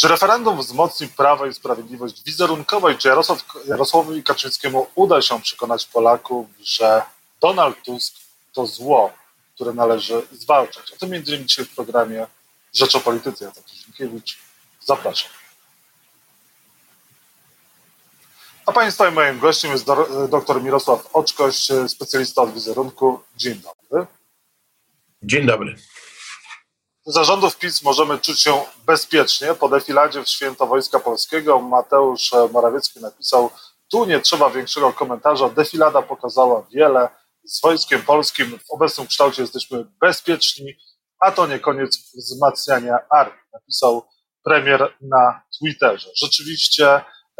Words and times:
Czy 0.00 0.08
referendum 0.08 0.58
wzmocni 0.58 1.08
Prawo 1.08 1.46
i 1.46 1.54
Sprawiedliwość 1.54 2.24
wizerunkowo 2.24 2.90
i 2.90 2.98
czy 2.98 3.08
Jarosław, 3.08 3.44
Jarosławowi 3.66 4.22
Kaczyńskiemu 4.22 4.86
uda 4.94 5.22
się 5.22 5.40
przekonać 5.40 5.86
Polaków, 5.86 6.46
że 6.62 7.02
Donald 7.40 7.82
Tusk 7.82 8.14
to 8.52 8.66
zło, 8.66 9.12
które 9.54 9.72
należy 9.72 10.22
zwalczać? 10.32 10.92
O 10.92 10.96
tym 10.96 11.10
między 11.10 11.30
innymi 11.30 11.46
dzisiaj 11.46 11.64
w 11.64 11.74
programie 11.74 12.26
Rzecz 12.74 12.94
o 12.94 13.00
Polityce. 13.00 13.44
Jacek. 13.44 13.64
Zapraszam. 14.80 15.30
A 18.66 18.72
Państwa 18.72 19.08
i 19.08 19.12
moim 19.12 19.38
gościem 19.38 19.70
jest 19.70 19.86
dr 20.28 20.62
Mirosław 20.62 21.08
Oczkoś, 21.12 21.68
specjalista 21.88 22.42
od 22.42 22.54
wizerunku. 22.54 23.20
Dzień 23.36 23.60
dobry. 23.60 24.06
Dzień 25.22 25.46
dobry. 25.46 25.76
Zarządów 27.10 27.58
PiS 27.58 27.82
możemy 27.82 28.18
czuć 28.18 28.40
się 28.40 28.62
bezpiecznie. 28.86 29.54
Po 29.54 29.68
defiladzie 29.68 30.24
w 30.24 30.28
Święto 30.28 30.66
Wojska 30.66 31.00
Polskiego 31.00 31.60
Mateusz 31.60 32.30
Morawiecki 32.52 33.00
napisał 33.00 33.50
tu 33.90 34.04
nie 34.04 34.20
trzeba 34.20 34.50
większego 34.50 34.92
komentarza. 34.92 35.48
Defilada 35.48 36.02
pokazała 36.02 36.66
wiele. 36.72 37.08
Z 37.44 37.60
Wojskiem 37.60 38.02
Polskim 38.02 38.58
w 38.58 38.70
obecnym 38.70 39.06
kształcie 39.06 39.42
jesteśmy 39.42 39.84
bezpieczni, 40.00 40.76
a 41.20 41.32
to 41.32 41.46
nie 41.46 41.58
koniec 41.58 42.12
wzmacniania 42.14 42.98
armii. 43.10 43.40
Napisał 43.52 44.02
premier 44.44 44.96
na 45.00 45.42
Twitterze. 45.58 46.10
Rzeczywiście 46.22 46.88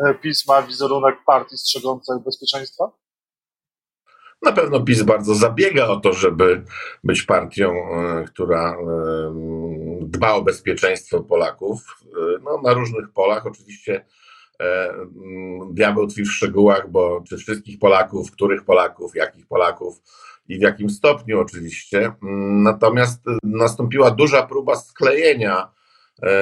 e, 0.07 0.15
PiS 0.23 0.47
ma 0.47 0.63
wizerunek 0.63 1.17
partii 1.27 1.59
strzegącej 1.59 2.17
bezpieczeństwa? 2.25 2.91
Na 4.43 4.53
pewno 4.53 4.81
PiS 4.81 5.03
bardzo 5.03 5.35
zabiega 5.35 5.87
o 5.87 6.01
to, 6.01 6.13
żeby 6.13 6.65
być 7.05 7.23
partią, 7.23 7.73
e, 7.73 8.25
która 8.25 8.73
e, 8.73 8.79
dba 10.01 10.33
o 10.33 10.43
bezpieczeństwo 10.43 11.21
Polaków 11.21 12.01
e, 12.05 12.39
no, 12.45 12.61
na 12.63 12.73
różnych 12.73 13.11
polach. 13.11 13.47
Oczywiście 13.47 14.05
diabeł 15.71 16.07
tkwi 16.07 16.23
w 16.23 16.33
szczegółach, 16.33 16.91
bo 16.91 17.25
czy 17.29 17.37
wszystkich 17.37 17.79
Polaków, 17.79 18.31
których 18.31 18.65
Polaków, 18.65 19.15
jakich 19.15 19.47
Polaków 19.47 20.03
i 20.49 20.59
w 20.59 20.63
jakim 20.63 20.91
stopniu 20.91 21.41
oczywiście. 21.41 22.13
Natomiast 22.63 23.21
nastąpiła 23.43 24.11
duża 24.11 24.43
próba 24.43 24.77
sklejenia 24.77 25.69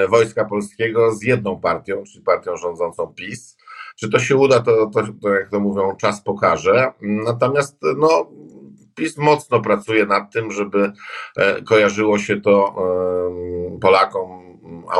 Wojska 0.08 0.44
Polskiego 0.44 1.14
z 1.14 1.22
jedną 1.22 1.60
partią, 1.60 2.04
czyli 2.04 2.24
partią 2.24 2.56
rządzącą 2.56 3.06
PiS 3.06 3.55
czy 3.96 4.10
to 4.10 4.18
się 4.18 4.36
uda, 4.36 4.60
to, 4.60 4.86
to, 4.86 5.02
to 5.22 5.28
jak 5.28 5.50
to 5.50 5.60
mówią, 5.60 5.96
czas 5.96 6.22
pokaże. 6.22 6.92
Natomiast 7.00 7.78
no, 7.96 8.30
PiS 8.94 9.18
mocno 9.18 9.60
pracuje 9.60 10.06
nad 10.06 10.32
tym, 10.32 10.52
żeby 10.52 10.92
e, 11.36 11.62
kojarzyło 11.62 12.18
się 12.18 12.40
to 12.40 12.74
Polakom 13.80 14.46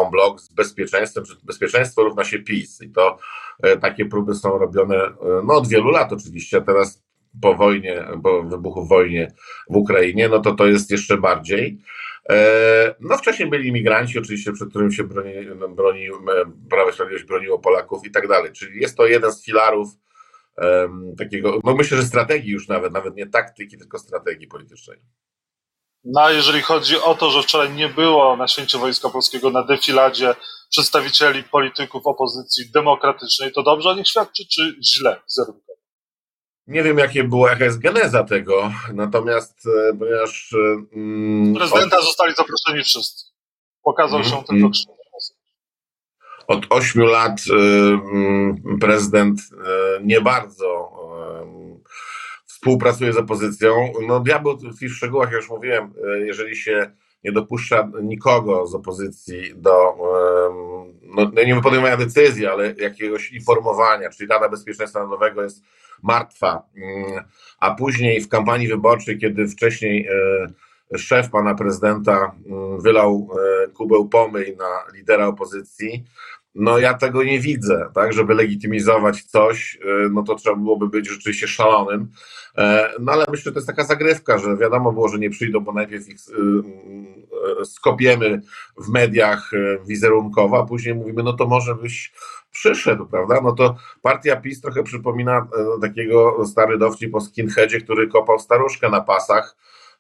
en 0.05 0.11
bloc 0.11 0.41
z 0.41 0.53
bezpieczeństwem, 0.53 1.25
bezpieczeństwo 1.44 2.03
równa 2.03 2.25
się 2.25 2.38
PiS. 2.38 2.83
I 2.83 2.91
to 2.91 3.19
e, 3.62 3.77
takie 3.77 4.05
próby 4.05 4.34
są 4.34 4.58
robione 4.58 4.97
e, 4.97 5.14
no, 5.44 5.55
od 5.55 5.69
wielu 5.69 5.91
lat 5.91 6.12
oczywiście, 6.12 6.56
a 6.56 6.60
teraz 6.60 7.06
po 7.42 7.55
wojnie, 7.55 8.05
po 8.22 8.42
wybuchu 8.42 8.84
w 8.84 8.88
wojnie 8.88 9.33
w 9.70 9.77
Ukrainie, 9.77 10.28
no 10.28 10.38
to 10.38 10.55
to 10.55 10.66
jest 10.66 10.91
jeszcze 10.91 11.16
bardziej. 11.16 11.78
E, 12.30 12.94
no 13.00 13.16
wcześniej 13.16 13.50
byli 13.50 13.69
imigranci, 13.69 14.19
oczywiście, 14.19 14.52
przed 14.52 14.70
którym 14.70 14.92
się 14.92 15.05
broni, 15.05 15.32
broni 15.69 16.08
Prawo 16.70 16.91
i 16.91 16.92
Sprawiedliwość 16.92 17.28
broniło 17.28 17.58
Polaków 17.58 18.06
i 18.06 18.10
tak 18.10 18.28
dalej. 18.28 18.52
Czyli 18.52 18.80
jest 18.80 18.96
to 18.96 19.06
jeden 19.06 19.32
z 19.32 19.44
filarów 19.44 19.88
um, 20.56 21.14
takiego, 21.19 21.60
no 21.64 21.74
myślę, 21.74 21.97
że 21.97 22.02
strategii 22.02 22.52
już 22.52 22.69
nawet, 22.69 22.92
nawet 22.92 23.16
nie 23.16 23.27
taktyki, 23.27 23.78
tylko 23.78 23.98
strategii 23.98 24.48
politycznej. 24.48 24.98
No 26.04 26.20
a 26.20 26.32
jeżeli 26.32 26.62
chodzi 26.62 26.97
o 26.97 27.14
to, 27.14 27.30
że 27.30 27.42
wczoraj 27.42 27.72
nie 27.72 27.88
było 27.88 28.36
na 28.36 28.48
święcie 28.48 28.78
Wojska 28.78 29.08
Polskiego 29.08 29.50
na 29.50 29.62
defiladzie 29.62 30.34
przedstawicieli 30.70 31.42
polityków 31.42 32.06
opozycji 32.06 32.70
demokratycznej, 32.70 33.52
to 33.52 33.62
dobrze 33.62 33.88
o 33.88 33.94
nich 33.94 34.08
świadczy, 34.08 34.47
czy 34.48 34.77
źle 34.82 35.22
wizerunkowo? 35.24 35.66
Nie 36.67 36.83
wiem, 36.83 36.98
jakie 36.98 37.25
było, 37.25 37.48
jaka 37.48 37.64
jest 37.64 37.78
geneza 37.78 38.25
tego, 38.25 38.72
natomiast 38.93 39.66
e, 39.66 39.97
ponieważ. 39.99 40.54
Mm, 40.93 41.54
Prezydenta 41.54 41.99
od... 41.99 42.04
zostali 42.04 42.34
zaproszeni 42.34 42.84
wszyscy. 42.84 43.25
Pokazał 43.82 44.19
mm, 44.19 44.31
się 44.31 44.37
tylko 44.37 44.53
mm. 44.53 44.71
Krzysztof 44.71 44.97
Od 46.47 46.66
ośmiu 46.71 47.05
lat 47.06 47.41
y, 47.41 48.78
prezydent 48.81 49.41
y, 49.41 50.05
nie 50.05 50.21
bardzo 50.21 50.93
y, 51.84 52.47
współpracuje 52.47 53.12
z 53.12 53.16
opozycją. 53.16 53.93
No, 54.06 54.21
diabeł 54.21 54.56
w 54.56 54.78
tych 54.78 54.93
szczegółach, 54.93 55.32
już 55.32 55.50
mówiłem, 55.50 55.94
jeżeli 56.25 56.56
się 56.56 56.91
nie 57.25 57.32
dopuszcza 57.32 57.91
nikogo 58.03 58.66
z 58.66 58.75
opozycji 58.75 59.55
do 59.56 59.97
no, 61.16 61.43
nie 61.47 61.62
podejmowania 61.62 61.97
decyzji, 61.97 62.47
ale 62.47 62.75
jakiegoś 62.78 63.32
informowania, 63.32 64.10
czyli 64.10 64.28
Rada 64.28 64.49
Bezpieczeństwa 64.49 64.99
Narodowego 64.99 65.43
jest 65.43 65.62
martwa, 66.03 66.62
mm, 66.77 67.25
a 67.60 67.75
później 67.75 68.21
w 68.21 68.28
kampanii 68.28 68.69
wyborczej, 68.69 69.19
kiedy 69.19 69.49
wcześniej 69.49 70.06
e, 70.94 70.99
szef 70.99 71.31
pana 71.31 71.55
prezydenta 71.55 72.32
mm, 72.47 72.81
wylał 72.81 73.28
e, 73.32 73.69
kubeł 73.69 74.09
pomyj 74.09 74.56
na 74.56 74.97
lidera 74.99 75.26
opozycji, 75.26 76.05
no 76.55 76.78
ja 76.78 76.94
tego 76.94 77.25
nie 77.25 77.41
widzę, 77.41 77.91
tak, 77.94 78.12
żeby 78.12 78.34
legitymizować 78.34 79.22
coś, 79.22 79.78
e, 79.82 80.09
no 80.09 80.22
to 80.22 80.34
trzeba 80.34 80.56
byłoby 80.56 80.88
być 80.88 81.09
rzeczywiście 81.09 81.49
szalonym, 81.49 82.09
no 83.00 83.12
ale 83.12 83.25
myślę, 83.31 83.44
że 83.44 83.53
to 83.53 83.59
jest 83.59 83.66
taka 83.66 83.84
zagrywka, 83.84 84.38
że 84.38 84.56
wiadomo 84.56 84.93
było, 84.93 85.09
że 85.09 85.19
nie 85.19 85.31
przyjdą, 85.31 85.60
bo 85.60 85.72
najpierw 85.72 86.09
ich 86.09 86.16
skopiemy 87.65 88.41
w 88.78 88.89
mediach 88.89 89.50
wizerunkowo, 89.87 90.59
a 90.59 90.67
później 90.67 90.94
mówimy, 90.94 91.22
no 91.22 91.33
to 91.33 91.47
może 91.47 91.75
byś 91.75 92.12
przyszedł, 92.56 93.06
prawda? 93.06 93.41
No 93.41 93.53
to 93.53 93.77
partia 94.03 94.37
PiS 94.37 94.61
trochę 94.61 94.83
przypomina 94.83 95.39
e, 95.39 95.81
takiego 95.81 96.47
stary 96.47 96.78
dowcip 96.78 97.15
o 97.15 97.21
skinheadzie, 97.21 97.81
który 97.81 98.09
kopał 98.09 98.39
staruszkę 98.39 98.89
na 98.89 99.00
pasach. 99.00 99.56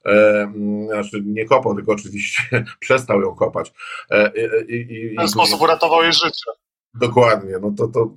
E, 0.06 0.52
znaczy 0.86 1.22
nie 1.26 1.44
kopał, 1.44 1.74
tylko 1.74 1.92
oczywiście 1.92 2.42
przestał 2.80 3.20
ją 3.20 3.34
kopać. 3.34 3.72
E, 4.10 4.32
i, 4.68 5.14
w 5.14 5.16
ten 5.16 5.28
sposób 5.28 5.60
uratował 5.60 6.02
jej 6.02 6.12
życie. 6.12 6.50
Dokładnie, 6.94 7.54
no 7.60 7.72
to, 7.78 7.88
to 7.88 8.10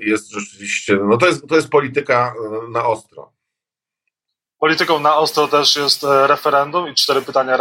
jest 0.00 0.30
rzeczywiście, 0.30 0.98
no 1.08 1.16
to 1.16 1.26
jest, 1.26 1.46
to 1.46 1.56
jest 1.56 1.68
polityka 1.68 2.34
na 2.70 2.86
ostro. 2.86 3.35
Polityką 4.58 5.00
na 5.00 5.16
ostro 5.16 5.48
też 5.48 5.76
jest 5.76 6.06
referendum 6.26 6.88
i 6.88 6.94
cztery 6.94 7.22
pytania 7.22 7.56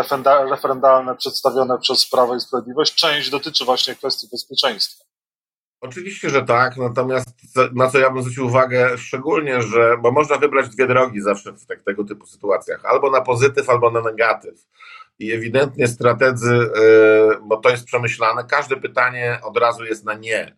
referendalne 0.49 1.15
przedstawione 1.15 1.79
przez 1.79 2.09
Prawo 2.09 2.35
i 2.35 2.39
Sprawiedliwość. 2.39 2.95
Część 2.95 3.29
dotyczy 3.29 3.65
właśnie 3.65 3.95
kwestii 3.95 4.27
bezpieczeństwa. 4.31 5.05
Oczywiście, 5.81 6.29
że 6.29 6.41
tak, 6.41 6.77
natomiast 6.77 7.29
na 7.73 7.89
co 7.89 7.99
ja 7.99 8.09
bym 8.09 8.21
zwrócił 8.21 8.45
uwagę 8.45 8.97
szczególnie, 8.97 9.61
że, 9.61 9.97
bo 10.01 10.11
można 10.11 10.37
wybrać 10.37 10.69
dwie 10.69 10.87
drogi 10.87 11.21
zawsze 11.21 11.53
w 11.53 11.65
tak, 11.65 11.83
tego 11.83 12.03
typu 12.03 12.25
sytuacjach, 12.25 12.85
albo 12.85 13.11
na 13.11 13.21
pozytyw, 13.21 13.69
albo 13.69 13.91
na 13.91 14.01
negatyw. 14.01 14.67
I 15.19 15.31
ewidentnie 15.31 15.87
strategzy, 15.87 16.55
yy, 16.55 17.39
bo 17.41 17.57
to 17.57 17.69
jest 17.69 17.85
przemyślane, 17.85 18.43
każde 18.43 18.77
pytanie 18.77 19.39
od 19.43 19.57
razu 19.57 19.85
jest 19.85 20.05
na 20.05 20.13
nie. 20.13 20.57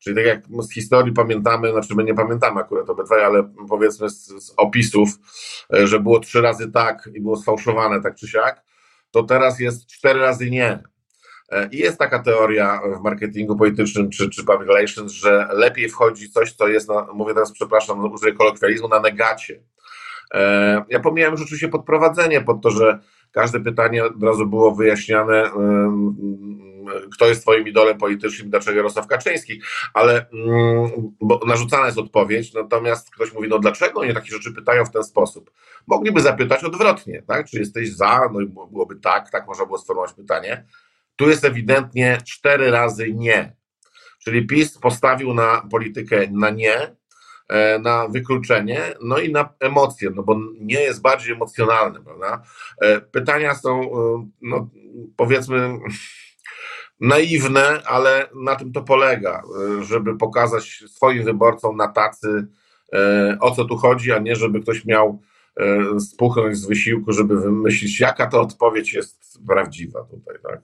Czyli 0.00 0.16
tak 0.16 0.24
jak 0.24 0.42
z 0.62 0.72
historii 0.72 1.12
pamiętamy, 1.12 1.72
znaczy 1.72 1.94
my 1.94 2.04
nie 2.04 2.14
pamiętamy 2.14 2.60
akurat 2.60 2.90
obydwaj, 2.90 3.24
ale 3.24 3.52
powiedzmy 3.68 4.10
z, 4.10 4.26
z 4.26 4.54
opisów, 4.56 5.08
yy, 5.70 5.86
że 5.86 6.00
było 6.00 6.20
trzy 6.20 6.40
razy 6.40 6.72
tak 6.72 7.10
i 7.14 7.20
było 7.20 7.36
sfałszowane 7.36 8.02
tak 8.02 8.14
czy 8.14 8.28
siak, 8.28 8.62
to 9.10 9.22
teraz 9.22 9.60
jest 9.60 9.86
cztery 9.86 10.20
razy 10.20 10.50
nie. 10.50 10.82
E, 11.50 11.68
I 11.72 11.78
jest 11.78 11.98
taka 11.98 12.18
teoria 12.22 12.80
w 13.00 13.02
marketingu 13.02 13.56
politycznym 13.56 14.10
czy, 14.10 14.30
czy 14.30 14.44
public 14.44 14.68
relations, 14.68 15.12
że 15.12 15.48
lepiej 15.52 15.88
wchodzi 15.88 16.30
coś, 16.30 16.52
co 16.52 16.68
jest, 16.68 16.88
na, 16.88 17.06
mówię 17.14 17.34
teraz, 17.34 17.52
przepraszam, 17.52 18.12
użyję 18.12 18.32
kolokwializmu, 18.32 18.88
na 18.88 19.00
negacie. 19.00 19.62
E, 20.34 20.84
ja 20.88 21.00
pomijałem 21.00 21.36
rzeczywiście 21.36 21.68
podprowadzenie 21.68 22.40
pod 22.40 22.62
to, 22.62 22.70
że 22.70 22.98
każde 23.32 23.60
pytanie 23.60 24.04
od 24.04 24.22
razu 24.22 24.46
było 24.46 24.74
wyjaśniane, 24.74 25.50
kto 27.14 27.26
jest 27.26 27.42
twoim 27.42 27.68
idolem 27.68 27.98
politycznym, 27.98 28.50
dlaczego 28.50 28.76
Jarosław 28.76 29.06
Kaczyński, 29.06 29.60
ale 29.94 30.26
mm, 30.32 30.90
bo 31.20 31.40
narzucana 31.46 31.86
jest 31.86 31.98
odpowiedź, 31.98 32.54
natomiast 32.54 33.10
ktoś 33.10 33.32
mówi, 33.32 33.48
no 33.48 33.58
dlaczego 33.58 34.00
oni 34.00 34.14
takie 34.14 34.30
rzeczy 34.30 34.52
pytają 34.52 34.84
w 34.84 34.90
ten 34.90 35.04
sposób? 35.04 35.50
Mogliby 35.86 36.20
zapytać 36.20 36.64
odwrotnie, 36.64 37.22
tak? 37.26 37.46
Czy 37.46 37.58
jesteś 37.58 37.92
za? 37.92 38.28
No 38.32 38.40
i 38.40 38.46
byłoby 38.46 38.96
tak, 38.96 39.30
tak 39.30 39.46
można 39.46 39.66
było 39.66 39.78
sformułować 39.78 40.14
pytanie. 40.14 40.64
Tu 41.16 41.28
jest 41.28 41.44
ewidentnie 41.44 42.18
cztery 42.26 42.70
razy 42.70 43.12
nie. 43.12 43.56
Czyli 44.24 44.46
PiS 44.46 44.78
postawił 44.78 45.34
na 45.34 45.66
politykę 45.70 46.26
na 46.30 46.50
nie, 46.50 46.96
e, 47.48 47.78
na 47.78 48.08
wykluczenie, 48.08 48.80
no 49.02 49.18
i 49.18 49.32
na 49.32 49.54
emocje, 49.60 50.10
no 50.14 50.22
bo 50.22 50.36
nie 50.60 50.80
jest 50.80 51.02
bardziej 51.02 51.32
emocjonalny, 51.32 52.00
prawda? 52.00 52.42
E, 52.80 53.00
pytania 53.00 53.54
są, 53.54 53.80
e, 53.80 54.28
no 54.42 54.68
powiedzmy, 55.16 55.78
naiwne, 57.00 57.82
ale 57.86 58.28
na 58.34 58.56
tym 58.56 58.72
to 58.72 58.82
polega, 58.82 59.42
żeby 59.80 60.16
pokazać 60.16 60.84
swoim 60.86 61.24
wyborcom 61.24 61.76
na 61.76 61.88
tacy, 61.88 62.46
o 63.40 63.50
co 63.50 63.64
tu 63.64 63.76
chodzi, 63.76 64.12
a 64.12 64.18
nie 64.18 64.36
żeby 64.36 64.60
ktoś 64.60 64.84
miał 64.84 65.20
spuchnąć 66.00 66.58
z 66.58 66.66
wysiłku, 66.66 67.12
żeby 67.12 67.40
wymyślić, 67.40 68.00
jaka 68.00 68.26
to 68.26 68.40
odpowiedź 68.40 68.92
jest 68.92 69.46
prawdziwa 69.46 70.04
tutaj, 70.04 70.36
tak? 70.42 70.60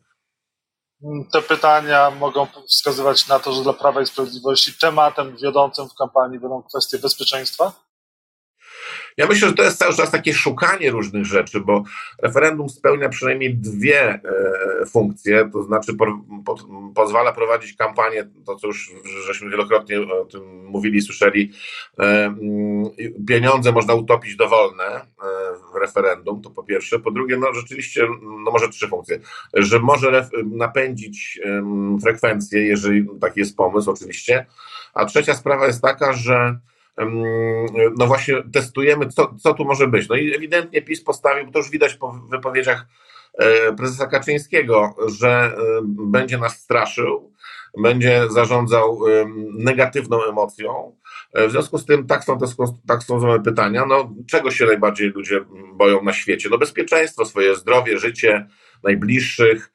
te 1.33 1.43
pytania 1.43 2.11
mogą 2.11 2.47
wskazywać 2.69 3.29
na 3.29 3.39
to, 3.39 3.53
że 3.53 3.63
dla 3.63 3.73
Prawa 3.73 4.03
i 4.03 4.07
Sprawiedliwości 4.07 4.79
tematem 4.79 5.37
wiodącym 5.37 5.89
w 5.89 5.95
kampanii 5.95 6.39
będą 6.39 6.63
kwestie 6.63 6.99
bezpieczeństwa? 6.99 7.86
Ja 9.17 9.27
myślę, 9.27 9.49
że 9.49 9.55
to 9.55 9.63
jest 9.63 9.79
cały 9.79 9.95
czas 9.95 10.11
takie 10.11 10.35
szukanie 10.35 10.91
różnych 10.91 11.25
rzeczy, 11.25 11.61
bo 11.61 11.85
referendum 12.23 12.69
spełnia 12.69 13.09
przynajmniej 13.09 13.55
dwie 13.55 14.03
e, 14.03 14.21
funkcje, 14.87 15.51
to 15.53 15.63
znaczy 15.63 15.95
po, 15.95 16.07
po, 16.45 16.57
pozwala 16.95 17.33
prowadzić 17.33 17.77
kampanię, 17.77 18.29
to 18.47 18.57
co 18.57 18.67
już 18.67 18.91
żeśmy 19.27 19.51
wielokrotnie 19.51 20.01
o 20.01 20.25
tym 20.25 20.67
mówili, 20.67 21.03
słyszeli, 21.03 21.53
e, 21.99 22.03
mm, 22.03 22.85
pieniądze 23.29 23.73
można 23.73 23.95
utopić 23.95 24.37
dowolne 24.37 24.85
e, 24.85 25.05
w 25.73 25.77
referendum, 25.81 26.43
to 26.43 26.51
po 26.51 26.63
pierwsze. 26.63 26.99
Po 26.99 27.11
drugie, 27.11 27.37
no 27.37 27.55
rzeczywiście, 27.55 28.07
no 28.45 28.51
może 28.51 28.69
trzy 28.69 28.89
funkcje, 28.89 29.21
że 29.55 29.81
może 29.81 30.29
napędzić 30.45 31.41
frekwencję, 32.03 32.67
jeżeli 32.67 33.07
taki 33.21 33.41
jest 33.41 33.57
pomysł 33.57 33.91
oczywiście, 33.91 34.47
a 34.95 35.05
trzecia 35.05 35.35
sprawa 35.35 35.67
jest 35.67 35.83
taka, 35.83 36.13
że 36.13 36.59
no 37.99 38.07
właśnie 38.07 38.43
testujemy, 38.53 39.09
co, 39.09 39.35
co 39.43 39.55
tu 39.55 39.65
może 39.65 39.89
być. 39.89 40.09
No 40.09 40.17
i 40.17 40.35
ewidentnie 40.35 40.83
PiS 40.83 41.05
postawił, 41.05 41.51
to 41.51 41.59
już 41.59 41.71
widać 41.71 41.95
po 41.95 42.13
wypowiedziach 42.13 42.87
e, 43.39 43.73
prezesa 43.73 44.07
Kaczyńskiego, 44.07 44.97
że 45.19 45.29
e, 45.29 45.53
będzie 45.85 46.39
nas 46.39 46.61
straszył, 46.61 47.33
będzie 47.83 48.23
zarządzał 48.31 49.01
negatywną 49.59 50.25
emocją. 50.25 50.97
E, 51.33 51.49
w 51.49 51.51
związku 51.51 51.79
z 51.79 51.87
tym 51.87 52.07
tak 52.07 52.25
są 52.25 52.39
te 52.39 52.47
tak 52.89 53.03
są 53.03 53.43
pytania, 53.43 53.87
no 53.87 54.15
czego 54.31 54.51
się 54.51 54.67
najbardziej 54.67 55.09
ludzie 55.09 55.41
boją 55.73 56.03
na 56.03 56.13
świecie? 56.13 56.49
No 56.51 56.59
bezpieczeństwo, 56.59 57.25
swoje 57.25 57.55
zdrowie, 57.55 57.99
życie 57.99 58.47
najbliższych, 58.85 59.73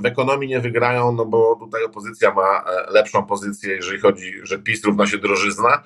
w 0.00 0.06
ekonomii 0.06 0.48
nie 0.48 0.60
wygrają, 0.60 1.12
no 1.12 1.24
bo 1.24 1.56
tutaj 1.56 1.84
opozycja 1.84 2.34
ma 2.34 2.64
e, 2.64 2.92
lepszą 2.92 3.26
pozycję, 3.26 3.74
jeżeli 3.74 4.00
chodzi, 4.00 4.34
że 4.42 4.58
PiS 4.58 4.84
równa 4.84 5.06
się 5.06 5.18
drożyzna. 5.18 5.82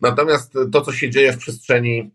Natomiast 0.00 0.52
to, 0.72 0.80
co 0.80 0.92
się 0.92 1.10
dzieje 1.10 1.32
w 1.32 1.38
przestrzeni 1.38 2.10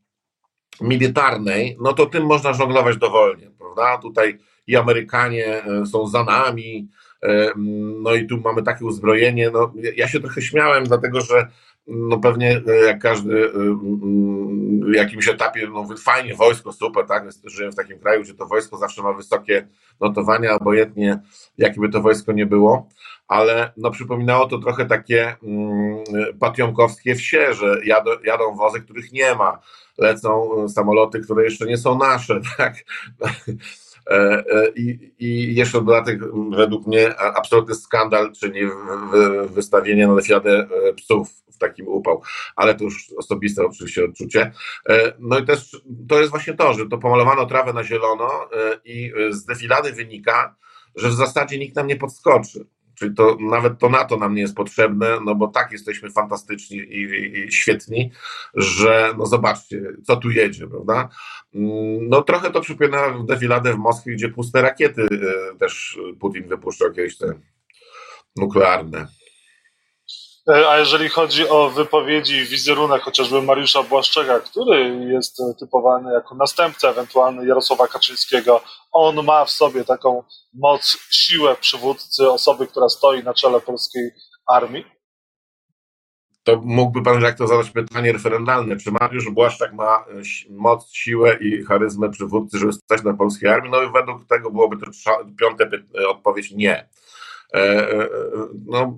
militarnej, 0.82 1.78
no 1.82 1.94
to 1.94 2.06
tym 2.06 2.26
można 2.26 2.54
żonglować 2.54 2.98
dowolnie, 2.98 3.52
prawda? 3.60 3.98
Tutaj 3.98 4.40
i 4.68 4.76
Amerykanie 4.76 5.64
e, 5.64 5.86
są 5.86 6.08
za 6.08 6.24
nami, 6.24 6.90
no 8.02 8.14
i 8.14 8.28
tu 8.28 8.38
mamy 8.38 8.64
takie 8.64 8.86
uzbrojenie. 8.86 9.52
No, 9.52 9.74
ja 9.96 10.08
się 10.08 10.20
trochę 10.20 10.42
śmiałem, 10.42 10.84
dlatego 10.84 11.22
że 11.22 11.48
no 11.90 12.20
pewnie 12.20 12.62
jak 12.88 13.00
każdy 13.00 13.52
w 14.82 14.94
jakimś 14.94 15.28
etapie, 15.28 15.68
no 15.74 15.88
fajnie, 16.04 16.36
wojsko, 16.36 16.74
super, 16.74 17.06
tak, 17.06 17.24
żyjemy 17.44 17.72
w 17.72 17.76
takim 17.76 18.00
kraju, 18.00 18.24
gdzie 18.24 18.34
to 18.34 18.46
wojsko 18.46 18.78
zawsze 18.78 19.04
ma 19.04 19.14
wysokie 19.14 19.68
notowania, 20.00 20.56
obojętnie 20.56 21.20
jakie 21.58 21.82
by 21.82 21.90
to 21.90 22.02
wojsko 22.02 22.32
nie 22.32 22.46
było, 22.46 22.90
ale 23.28 23.72
no 23.78 23.92
przypominało 23.92 24.48
to 24.48 24.58
trochę 24.58 24.86
takie 24.86 25.36
mm, 25.44 26.04
wsie, 27.16 27.54
że 27.54 27.86
jadą, 27.86 28.12
jadą 28.24 28.56
wozy, 28.56 28.82
których 28.82 29.12
nie 29.12 29.36
ma, 29.36 29.60
lecą 29.98 30.50
samoloty, 30.70 31.20
które 31.20 31.44
jeszcze 31.44 31.66
nie 31.66 31.78
są 31.78 31.98
nasze, 31.98 32.42
tak, 32.58 32.76
e, 34.10 34.16
e, 34.16 34.70
i, 34.76 35.12
I 35.20 35.56
jeszcze 35.56 35.82
dodatek, 35.82 36.20
według 36.56 36.88
mnie, 36.88 37.18
absolutny 37.18 37.76
skandal, 37.76 38.32
czyli 38.32 38.62
wystawienie 39.50 40.08
na 40.08 40.16
defiadę 40.16 40.68
e, 40.90 40.94
psów 40.94 41.30
takim 41.60 41.88
upał, 41.88 42.22
ale 42.56 42.76
to 42.76 42.84
już 42.84 43.14
osobiste 43.18 43.66
oczywiście 43.66 44.06
odczucie. 44.06 44.52
No 45.20 45.40
i 45.40 45.46
też 45.46 45.82
to 46.10 46.20
jest 46.20 46.32
właśnie 46.32 46.54
to, 46.54 46.74
że 46.74 46.86
to 46.90 46.98
pomalowano 46.98 47.46
trawę 47.46 47.74
na 47.74 47.84
zielono 47.84 48.50
i 48.86 49.14
z 49.30 49.46
defilady 49.46 49.92
wynika, 49.92 50.56
że 50.96 51.10
w 51.10 51.14
zasadzie 51.14 51.58
nikt 51.60 51.76
nam 51.76 51.88
nie 51.88 51.96
podskoczy. 51.96 52.66
Czyli 53.00 53.16
to 53.16 53.38
nawet 53.40 53.80
to 53.80 53.90
NATO 53.90 54.18
nam 54.18 54.36
nie 54.36 54.42
jest 54.42 54.56
potrzebne, 54.56 55.20
no 55.26 55.36
bo 55.36 55.48
tak 55.48 55.72
jesteśmy 55.72 56.10
fantastyczni 56.10 56.78
i, 56.78 57.04
i, 57.04 57.40
i, 57.40 57.52
świetni, 57.52 58.12
że 58.56 59.14
no 59.18 59.26
zobaczcie, 59.26 59.82
co 60.04 60.16
tu 60.16 60.32
jedzie, 60.32 60.68
prawda? 60.68 61.10
Mm, 61.56 62.10
no 62.10 62.22
trochę 62.22 62.52
to 62.52 62.62
przypomina 62.62 63.24
defiladę 63.28 63.74
w 63.74 63.78
Moskwie, 63.78 64.14
gdzie 64.14 64.30
puste 64.30 64.62
rakiety 64.62 65.08
też 65.60 66.00
Putin 66.20 66.48
wypuszczał 66.48 66.88
jakieś 66.88 67.18
te 67.18 67.34
nuklearne. 68.36 69.08
E, 70.50 70.70
a 70.70 70.78
jeżeli 70.78 71.10
chodzi 71.10 71.50
o 71.50 71.70
wypowiedzi 71.70 72.36
i 72.36 72.46
wizerunek 72.46 73.02
chociażby 73.02 73.42
Mariusza 73.42 73.84
Błaszczega, 73.84 74.40
który 74.40 75.06
jest 75.14 75.42
typowany 75.60 76.14
jako 76.14 76.36
następca 76.36 76.90
ewentualny 76.90 77.48
Jarosława 77.48 77.88
Kaczyńskiego, 77.88 78.62
on 78.92 79.26
ma 79.26 79.46
w 79.46 79.52
sobie 79.52 79.84
taką 79.84 80.24
moc, 80.54 80.98
siłę 81.12 81.56
przywódcy, 81.56 82.30
osoby, 82.30 82.68
która 82.68 82.90
stoi 82.90 83.24
na 83.24 83.34
czele 83.34 83.62
polskiej 83.62 84.12
armii? 84.48 84.86
To 86.44 86.62
mógłby 86.64 87.04
pan 87.04 87.22
jak 87.22 87.38
to 87.38 87.48
zadać 87.48 87.70
pytanie 87.70 88.12
referendalne. 88.12 88.78
Czy 88.78 88.92
Mariusz 88.92 89.30
Błaszczak 89.30 89.74
ma 89.74 89.96
e, 89.96 90.22
moc, 90.50 90.92
siłę 90.92 91.38
i 91.42 91.64
charyzmę 91.64 92.10
przywódcy, 92.10 92.58
żeby 92.58 92.74
stać 92.74 93.04
na 93.04 93.14
polskiej 93.14 93.50
armii? 93.50 93.72
No 93.72 93.82
i 93.82 93.92
według 93.92 94.26
tego 94.26 94.52
byłoby 94.52 94.78
to 94.78 94.86
piąte 95.40 95.70
odpowiedź 96.08 96.52
nie. 96.52 96.90
E, 97.54 97.92
e, 97.92 98.10
no, 98.66 98.98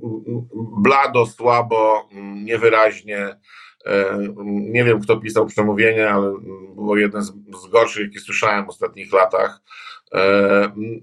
blado, 0.78 1.26
słabo, 1.26 2.10
niewyraźnie. 2.44 3.38
E, 3.86 4.18
nie 4.46 4.84
wiem, 4.84 5.02
kto 5.02 5.18
pisał 5.18 5.46
przemówienie, 5.46 6.10
ale 6.10 6.34
było 6.76 6.98
jeden 6.98 7.22
z, 7.22 7.32
gorszych, 7.72 8.04
jakie 8.04 8.20
słyszałem 8.20 8.66
w 8.66 8.70
ostatnich 8.70 9.14
latach. 9.14 9.62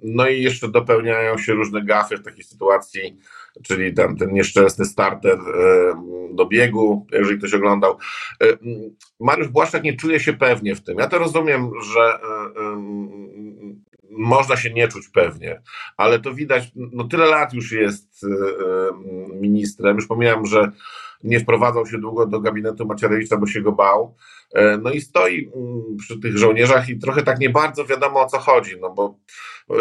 No 0.02 0.28
i 0.28 0.42
jeszcze 0.42 0.68
dopełniają 0.68 1.38
się 1.38 1.52
różne 1.52 1.84
gafy 1.84 2.16
w 2.16 2.24
takiej 2.24 2.44
sytuacji, 2.44 3.18
czyli 3.62 3.94
tam 3.94 4.16
ten 4.16 4.32
nieszczęsny 4.32 4.84
starter 4.84 5.38
do 6.30 6.46
biegu, 6.46 7.06
jeżeli 7.12 7.38
ktoś 7.38 7.54
oglądał. 7.54 7.98
Mariusz 9.20 9.48
Błaszczak 9.48 9.82
nie 9.82 9.96
czuje 9.96 10.20
się 10.20 10.32
pewnie 10.32 10.74
w 10.74 10.80
tym. 10.80 10.98
Ja 10.98 11.06
to 11.06 11.18
rozumiem, 11.18 11.70
że 11.82 12.18
można 14.18 14.56
się 14.56 14.70
nie 14.70 14.88
czuć 14.88 15.08
pewnie, 15.08 15.62
ale 15.96 16.18
to 16.18 16.34
widać, 16.34 16.70
no 16.74 17.04
tyle 17.04 17.26
lat 17.26 17.54
już 17.54 17.72
jest 17.72 18.24
e, 18.24 18.28
e, 18.28 19.40
ministrem, 19.40 19.96
już 19.96 20.06
pomijam, 20.06 20.46
że 20.46 20.72
nie 21.24 21.40
wprowadzał 21.40 21.86
się 21.86 21.98
długo 21.98 22.26
do 22.26 22.40
gabinetu 22.40 22.86
Macierewicza, 22.86 23.36
bo 23.36 23.46
się 23.46 23.60
go 23.60 23.72
bał, 23.72 24.14
e, 24.54 24.78
no 24.78 24.90
i 24.90 25.00
stoi 25.00 25.50
mm, 25.54 25.96
przy 25.98 26.20
tych 26.20 26.38
żołnierzach 26.38 26.88
i 26.88 26.98
trochę 26.98 27.22
tak 27.22 27.38
nie 27.38 27.50
bardzo 27.50 27.84
wiadomo 27.84 28.20
o 28.20 28.26
co 28.26 28.38
chodzi, 28.38 28.80
no 28.80 28.90
bo 28.90 29.14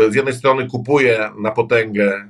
z 0.10 0.16
jednej 0.16 0.34
strony 0.34 0.68
kupuje 0.68 1.31
na 1.40 1.51
potęgę 1.51 2.30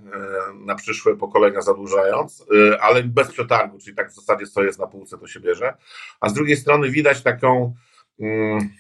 na 0.66 0.76
przyszłe 0.76 1.16
pokolenia 1.16 1.62
zadłużając, 1.62 2.46
ale 2.82 3.04
bez 3.04 3.32
przetargu, 3.32 3.78
czyli 3.80 3.96
tak 3.96 4.10
w 4.12 4.16
zasadzie 4.16 4.48
co 4.48 4.64
jest 4.64 4.80
na 4.80 4.88
półce 4.88 5.18
to 5.18 5.28
się 5.28 5.40
bierze, 5.40 5.74
a 6.20 6.30
z 6.30 6.34
drugiej 6.34 6.58
strony 6.58 6.90
widać 6.90 7.22
taką 7.22 7.74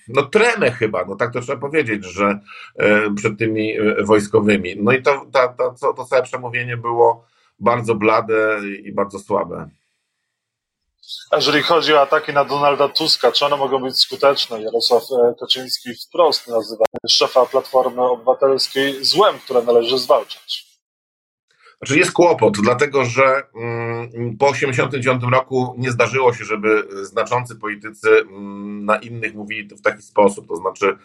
no 0.08 0.24
tremę 0.24 0.72
chyba, 0.72 1.06
no 1.06 1.16
tak 1.16 1.34
to 1.34 1.42
trzeba 1.42 1.62
powiedzieć, 1.62 2.06
że 2.06 2.40
e, 2.76 3.14
przed 3.16 3.38
tymi 3.38 3.78
e, 3.78 4.04
wojskowymi. 4.04 4.76
No 4.80 4.92
i 4.92 5.02
to, 5.04 5.26
to, 5.34 5.74
to, 5.82 5.94
to 5.94 6.06
całe 6.06 6.24
przemówienie 6.24 6.78
było 6.78 7.26
bardzo 7.60 7.96
blade 7.96 8.60
i 8.84 8.92
bardzo 8.92 9.20
słabe. 9.20 9.70
A 11.32 11.36
jeżeli 11.36 11.62
chodzi 11.62 11.94
o 11.94 12.02
ataki 12.02 12.34
na 12.34 12.46
Donalda 12.46 12.90
Tuska, 12.90 13.32
czy 13.32 13.46
one 13.46 13.58
mogą 13.58 13.82
być 13.82 14.00
skuteczne? 14.00 14.62
Jarosław 14.62 15.04
e, 15.04 15.34
Kaczyński 15.40 15.90
wprost 15.96 16.48
nazywa 16.48 16.86
szefa 17.08 17.46
Platformy 17.46 18.02
Obywatelskiej 18.02 19.06
złem, 19.06 19.40
które 19.40 19.62
należy 19.62 19.98
zwalczać. 19.98 20.67
Znaczy 21.82 22.00
jest 22.00 22.12
kłopot, 22.12 22.58
dlatego 22.64 23.06
że 23.06 23.44
mm, 23.56 24.38
po 24.38 24.52
1989 24.52 25.34
roku 25.34 25.76
nie 25.78 25.92
zdarzyło 25.92 26.34
się, 26.34 26.46
żeby 26.46 26.88
znaczący 27.02 27.56
politycy 27.56 28.10
mm, 28.20 28.86
na 28.86 28.96
innych 28.96 29.36
mówili 29.36 29.76
w 29.76 29.82
taki 29.82 30.02
sposób. 30.02 30.48
To 30.48 30.56
znaczy 30.56 30.98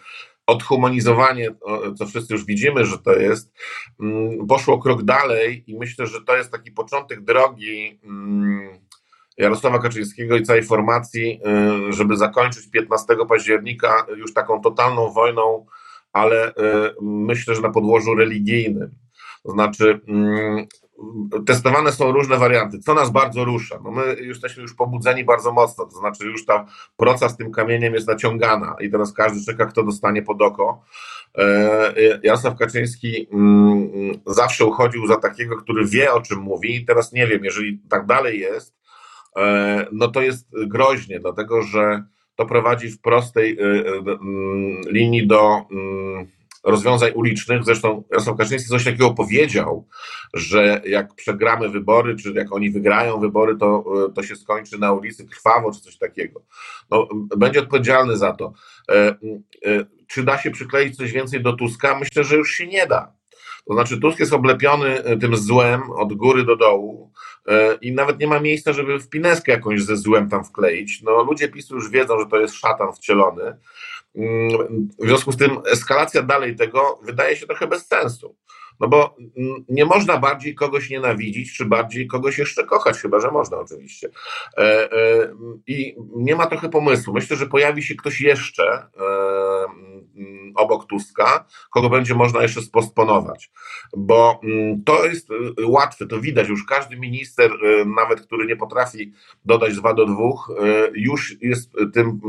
odhumanizowanie, 0.47 1.55
co 1.97 2.05
wszyscy 2.05 2.33
już 2.33 2.45
widzimy, 2.45 2.85
że 2.85 2.97
to 2.97 3.11
jest, 3.11 3.53
mm, 3.99 4.47
poszło 4.47 4.79
krok 4.79 5.03
dalej 5.03 5.63
i 5.67 5.77
myślę, 5.77 6.07
że 6.07 6.21
to 6.21 6.35
jest 6.35 6.51
taki 6.51 6.71
początek 6.71 7.21
drogi 7.21 7.99
Jarosława 9.37 9.79
Kaczyńskiego 9.79 10.37
i 10.37 10.43
całej 10.43 10.63
formacji, 10.63 11.39
y, 11.89 11.93
żeby 11.93 12.17
zakończyć 12.17 12.69
15 12.69 13.25
października 13.25 14.05
już 14.17 14.33
taką 14.33 14.61
totalną 14.61 15.11
wojną, 15.11 15.65
ale 16.13 16.49
y, 16.49 16.53
myślę, 17.01 17.55
że 17.55 17.61
na 17.61 17.69
podłożu 17.69 18.15
religijnym. 18.15 19.02
To 19.43 19.51
znaczy, 19.51 20.01
mm, 20.07 20.67
testowane 21.45 21.91
są 21.91 22.11
różne 22.11 22.37
warianty. 22.37 22.79
Co 22.79 22.93
nas 22.93 23.09
bardzo 23.09 23.45
rusza? 23.45 23.79
No 23.83 23.91
my 23.91 24.15
jesteśmy 24.21 24.61
już 24.61 24.73
pobudzeni 24.73 25.23
bardzo 25.23 25.51
mocno, 25.51 25.85
to 25.85 25.97
znaczy 25.97 26.25
już 26.25 26.45
ta 26.45 26.65
proca 26.97 27.29
z 27.29 27.37
tym 27.37 27.51
kamieniem 27.51 27.93
jest 27.93 28.07
naciągana 28.07 28.75
i 28.79 28.89
teraz 28.89 29.13
każdy 29.13 29.45
czeka, 29.45 29.65
kto 29.65 29.83
dostanie 29.83 30.21
pod 30.21 30.41
oko. 30.41 30.81
E, 31.37 32.19
Jarosław 32.23 32.57
Kaczyński 32.57 33.27
mm, 33.31 33.91
zawsze 34.25 34.65
uchodził 34.65 35.07
za 35.07 35.15
takiego, 35.15 35.57
który 35.57 35.85
wie 35.85 36.13
o 36.13 36.21
czym 36.21 36.39
mówi 36.39 36.75
i 36.75 36.85
teraz 36.85 37.13
nie 37.13 37.27
wiem, 37.27 37.43
jeżeli 37.43 37.79
tak 37.89 38.05
dalej 38.05 38.39
jest, 38.39 38.75
e, 39.37 39.87
no 39.91 40.07
to 40.07 40.21
jest 40.21 40.47
groźnie, 40.67 41.19
dlatego 41.19 41.61
że 41.61 42.03
to 42.35 42.45
prowadzi 42.45 42.89
w 42.89 43.01
prostej 43.01 43.57
e, 43.59 43.83
linii 44.87 45.27
do 45.27 45.61
rozwiązań 46.63 47.11
ulicznych. 47.15 47.63
Zresztą 47.63 48.03
Jarosław 48.11 48.37
Kaczyński 48.37 48.69
coś 48.69 48.83
takiego 48.83 49.13
powiedział, 49.13 49.87
że 50.33 50.81
jak 50.85 51.15
przegramy 51.15 51.69
wybory, 51.69 52.15
czy 52.15 52.33
jak 52.33 52.53
oni 52.53 52.71
wygrają 52.71 53.19
wybory, 53.19 53.57
to, 53.57 53.83
to 54.15 54.23
się 54.23 54.35
skończy 54.35 54.79
na 54.79 54.91
ulicy 54.91 55.27
krwawo, 55.27 55.71
czy 55.71 55.81
coś 55.81 55.97
takiego. 55.97 56.41
No, 56.91 57.07
będzie 57.37 57.59
odpowiedzialny 57.59 58.17
za 58.17 58.33
to. 58.33 58.53
E, 58.91 58.95
e, 59.65 59.85
czy 60.07 60.23
da 60.23 60.37
się 60.37 60.51
przykleić 60.51 60.97
coś 60.97 61.11
więcej 61.11 61.41
do 61.41 61.53
Tuska? 61.53 61.99
Myślę, 61.99 62.23
że 62.23 62.35
już 62.35 62.51
się 62.51 62.67
nie 62.67 62.87
da. 62.87 63.13
To 63.67 63.73
znaczy, 63.73 63.99
Tusk 63.99 64.19
jest 64.19 64.33
oblepiony 64.33 65.17
tym 65.21 65.37
złem 65.37 65.91
od 65.91 66.13
góry 66.13 66.43
do 66.43 66.55
dołu 66.55 67.11
i 67.81 67.91
nawet 67.91 68.19
nie 68.19 68.27
ma 68.27 68.39
miejsca, 68.39 68.73
żeby 68.73 68.99
wpineskę 68.99 69.51
jakąś 69.51 69.81
ze 69.81 69.97
złem 69.97 70.29
tam 70.29 70.43
wkleić. 70.43 71.01
No, 71.01 71.23
ludzie 71.23 71.49
PiSu 71.49 71.75
już 71.75 71.89
wiedzą, 71.89 72.19
że 72.19 72.25
to 72.25 72.39
jest 72.39 72.55
szatan 72.55 72.93
wcielony. 72.93 73.57
W 74.99 75.05
związku 75.07 75.31
z 75.31 75.37
tym 75.37 75.57
eskalacja 75.71 76.21
dalej 76.21 76.55
tego 76.55 76.99
wydaje 77.03 77.35
się 77.35 77.47
trochę 77.47 77.67
bez 77.67 77.87
sensu. 77.87 78.35
No 78.79 78.87
bo 78.87 79.15
mm, 79.37 79.65
nie 79.69 79.85
można 79.85 80.17
bardziej 80.17 80.55
kogoś 80.55 80.89
nienawidzić, 80.89 81.57
czy 81.57 81.65
bardziej 81.65 82.07
kogoś 82.07 82.37
jeszcze 82.37 82.63
kochać, 82.63 82.97
chyba 82.97 83.19
że 83.19 83.31
można 83.31 83.57
oczywiście. 83.57 84.09
E, 84.57 84.91
e, 84.91 85.35
I 85.67 85.95
nie 86.15 86.35
ma 86.35 86.47
trochę 86.47 86.69
pomysłu. 86.69 87.13
Myślę, 87.13 87.37
że 87.37 87.45
pojawi 87.45 87.83
się 87.83 87.95
ktoś 87.95 88.21
jeszcze 88.21 88.63
e, 88.63 88.87
obok 90.55 90.85
Tuska, 90.85 91.45
kogo 91.69 91.89
będzie 91.89 92.15
można 92.15 92.41
jeszcze 92.41 92.61
spostponować. 92.61 93.51
Bo 93.97 94.41
to 94.85 95.05
jest 95.05 95.29
łatwe, 95.65 96.07
to 96.07 96.19
widać 96.19 96.49
już. 96.49 96.65
Każdy 96.65 96.97
minister, 96.97 97.51
nawet 97.85 98.21
który 98.21 98.45
nie 98.45 98.55
potrafi 98.55 99.13
dodać 99.45 99.75
dwa 99.75 99.93
do 99.93 100.05
dwóch, 100.05 100.51
już 100.93 101.41
jest 101.41 101.71
tym 101.93 102.19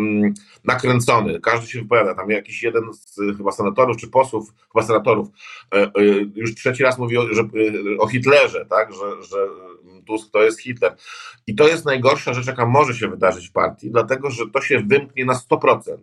nakręcony. 0.64 1.40
Każdy 1.40 1.66
się 1.66 1.82
wypowiada. 1.82 2.14
Tam 2.14 2.30
jakiś 2.30 2.62
jeden 2.62 2.92
z 2.92 3.16
chyba 3.36 3.52
senatorów 3.52 3.96
czy 3.96 4.08
posłów, 4.08 4.54
chyba 4.72 4.86
senatorów, 4.86 5.28
już 6.34 6.54
trzeci 6.54 6.82
raz 6.82 6.98
mówi 6.98 7.16
o, 7.16 7.34
że, 7.34 7.42
y, 7.42 7.98
o 7.98 8.08
Hitlerze, 8.08 8.66
tak, 8.66 8.92
że, 8.92 9.22
że 9.22 9.36
Tusk 10.06 10.30
to 10.30 10.42
jest 10.42 10.60
Hitler. 10.60 10.96
I 11.46 11.54
to 11.54 11.68
jest 11.68 11.84
najgorsza 11.84 12.34
rzecz, 12.34 12.46
jaka 12.46 12.66
może 12.66 12.94
się 12.94 13.08
wydarzyć 13.08 13.48
w 13.48 13.52
partii, 13.52 13.90
dlatego 13.90 14.30
że 14.30 14.44
to 14.52 14.60
się 14.60 14.80
wymknie 14.80 15.24
na 15.24 15.34
100% 15.34 15.96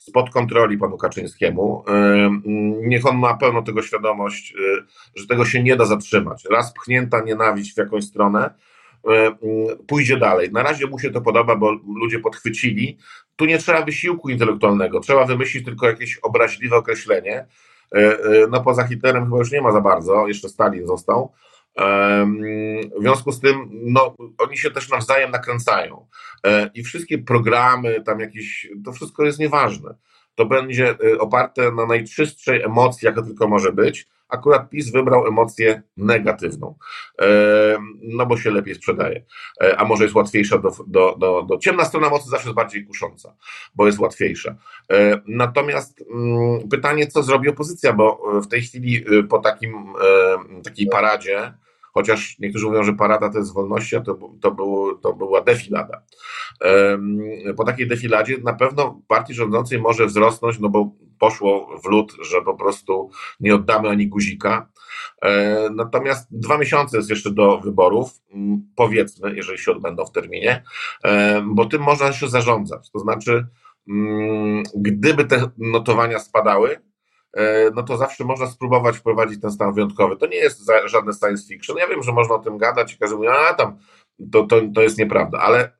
spod 0.00 0.30
kontroli 0.30 0.78
panu 0.78 0.98
Kaczyńskiemu. 0.98 1.84
Y, 1.88 1.92
niech 2.88 3.06
on 3.06 3.18
ma 3.18 3.34
pełną 3.34 3.64
tego 3.64 3.82
świadomość, 3.82 4.54
y, 4.54 4.84
że 5.16 5.26
tego 5.26 5.44
się 5.44 5.62
nie 5.62 5.76
da 5.76 5.84
zatrzymać. 5.84 6.44
Raz 6.50 6.72
pchnięta 6.72 7.20
nienawiść 7.20 7.74
w 7.74 7.78
jakąś 7.78 8.04
stronę, 8.04 8.54
pójdzie 9.86 10.16
dalej. 10.16 10.52
Na 10.52 10.62
razie 10.62 10.86
mu 10.86 10.98
się 10.98 11.10
to 11.10 11.20
podoba, 11.20 11.56
bo 11.56 11.72
ludzie 12.00 12.18
podchwycili. 12.18 12.98
Tu 13.36 13.44
nie 13.44 13.58
trzeba 13.58 13.82
wysiłku 13.82 14.28
intelektualnego, 14.28 15.00
trzeba 15.00 15.24
wymyślić 15.24 15.64
tylko 15.64 15.86
jakieś 15.86 16.18
obraźliwe 16.18 16.76
określenie, 16.76 17.46
no 18.50 18.62
poza 18.62 18.84
Hitlerem 18.86 19.24
chyba 19.24 19.38
już 19.38 19.52
nie 19.52 19.60
ma 19.60 19.72
za 19.72 19.80
bardzo, 19.80 20.28
jeszcze 20.28 20.48
Stalin 20.48 20.86
został. 20.86 21.32
W 22.98 23.00
związku 23.00 23.32
z 23.32 23.40
tym, 23.40 23.68
no, 23.72 24.16
oni 24.38 24.58
się 24.58 24.70
też 24.70 24.88
nawzajem 24.88 25.30
nakręcają. 25.30 26.06
E, 26.46 26.70
I 26.74 26.82
wszystkie 26.82 27.18
programy, 27.18 28.02
tam 28.02 28.20
jakieś, 28.20 28.68
to 28.84 28.92
wszystko 28.92 29.24
jest 29.24 29.38
nieważne. 29.38 29.94
To 30.34 30.46
będzie 30.46 30.96
oparte 31.18 31.72
na 31.72 31.86
najczystszej 31.86 32.62
emocji, 32.62 33.06
jaka 33.06 33.22
tylko 33.22 33.48
może 33.48 33.72
być 33.72 34.08
Akurat 34.30 34.70
PiS 34.70 34.90
wybrał 34.90 35.26
emocję 35.26 35.82
negatywną, 35.96 36.74
no 38.02 38.26
bo 38.26 38.36
się 38.36 38.50
lepiej 38.50 38.74
sprzedaje, 38.74 39.24
e, 39.62 39.76
a 39.76 39.84
może 39.84 40.04
jest 40.04 40.16
łatwiejsza 40.16 40.58
do, 40.58 40.70
do, 40.86 41.16
do, 41.18 41.42
do... 41.42 41.58
Ciemna 41.58 41.84
strona 41.84 42.10
mocy 42.10 42.30
zawsze 42.30 42.48
jest 42.48 42.56
bardziej 42.56 42.86
kusząca, 42.86 43.36
bo 43.74 43.86
jest 43.86 43.98
łatwiejsza. 43.98 44.56
E, 44.92 45.20
natomiast 45.26 46.04
mm, 46.14 46.68
pytanie, 46.68 47.06
co 47.06 47.22
zrobi 47.22 47.48
opozycja, 47.48 47.92
bo 47.92 48.40
w 48.42 48.48
tej 48.48 48.62
chwili 48.62 49.04
po 49.28 49.38
takim, 49.38 49.92
takiej 50.64 50.86
paradzie, 50.86 51.54
chociaż 51.92 52.38
niektórzy 52.38 52.66
mówią, 52.66 52.84
że 52.84 52.92
parada 52.92 53.30
to 53.30 53.38
jest 53.38 53.54
wolności, 53.54 53.96
a 53.96 54.00
to, 54.00 54.18
to, 54.40 54.50
było, 54.50 54.94
to 54.94 55.12
była 55.12 55.40
defilada. 55.40 56.02
Po 57.56 57.64
takiej 57.64 57.88
defiladzie 57.88 58.38
na 58.44 58.52
pewno 58.52 59.00
partii 59.08 59.34
rządzącej 59.34 59.80
może 59.80 60.06
wzrosnąć, 60.06 60.58
no 60.58 60.68
bo 60.68 60.90
poszło 61.18 61.80
w 61.84 61.86
lód, 61.86 62.16
że 62.22 62.42
po 62.42 62.54
prostu 62.54 63.10
nie 63.40 63.54
oddamy 63.54 63.88
ani 63.88 64.08
guzika. 64.08 64.68
E, 65.22 65.70
natomiast 65.74 66.28
dwa 66.30 66.58
miesiące 66.58 66.96
jest 66.96 67.10
jeszcze 67.10 67.30
do 67.30 67.58
wyborów, 67.58 68.10
powiedzmy, 68.76 69.36
jeżeli 69.36 69.58
się 69.58 69.72
odbędą 69.72 70.04
w 70.04 70.12
terminie, 70.12 70.62
e, 71.04 71.42
bo 71.46 71.66
tym 71.66 71.82
można 71.82 72.12
się 72.12 72.28
zarządzać. 72.28 72.90
To 72.90 72.98
znaczy, 72.98 73.46
gdyby 74.74 75.24
te 75.24 75.50
notowania 75.58 76.18
spadały, 76.18 76.80
no 77.74 77.82
to 77.82 77.96
zawsze 77.96 78.24
można 78.24 78.46
spróbować 78.46 78.96
wprowadzić 78.96 79.40
ten 79.40 79.50
stan 79.50 79.74
wyjątkowy. 79.74 80.16
To 80.16 80.26
nie 80.26 80.36
jest 80.36 80.70
żadne 80.84 81.12
science 81.12 81.48
fiction. 81.48 81.76
Ja 81.76 81.86
wiem, 81.86 82.02
że 82.02 82.12
można 82.12 82.34
o 82.34 82.38
tym 82.38 82.58
gadać 82.58 82.94
i 82.94 82.98
każdy 82.98 83.16
mówi, 83.16 83.28
a 83.28 83.54
tam 83.54 83.78
to, 84.32 84.44
to, 84.44 84.60
to 84.74 84.82
jest 84.82 84.98
nieprawda, 84.98 85.38
ale 85.38 85.72